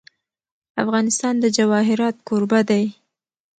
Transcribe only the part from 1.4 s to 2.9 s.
جواهرات کوربه دی.